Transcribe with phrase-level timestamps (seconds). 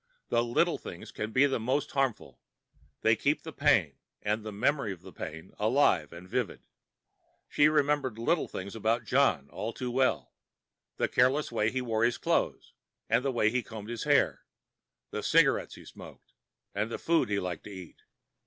[0.29, 2.39] The little things can be most harmful.
[3.01, 6.65] They keep the pain, and the memory of pain, alive and vivid.
[7.47, 10.33] She remembered little things about John all too well
[10.97, 12.73] the careless way he wore his clothes,
[13.11, 14.43] and the way he combed his hair,
[15.11, 16.33] the cigarettes he smoked,
[16.73, 18.01] and the foods he liked to eat.